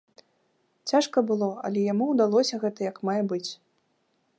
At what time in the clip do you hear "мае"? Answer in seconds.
3.11-3.21